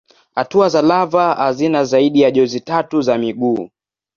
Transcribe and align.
Hatua 0.35 0.69
za 0.69 0.81
lava 0.81 1.33
hazina 1.33 1.83
zaidi 1.85 2.21
ya 2.21 2.31
jozi 2.31 2.59
tatu 2.59 3.01
za 3.01 3.17
miguu. 3.17 3.69